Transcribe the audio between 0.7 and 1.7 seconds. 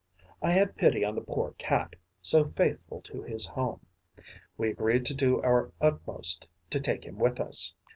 pity on the poor